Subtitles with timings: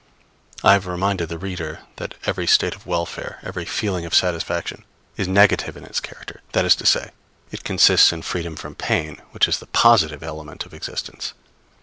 [0.63, 4.83] I have reminded the reader that every state of welfare, every feeling of satisfaction,
[5.15, 7.11] is negative in its character; that is to say,
[7.51, 11.35] it consists in freedom from pain, which is the positive element of existence.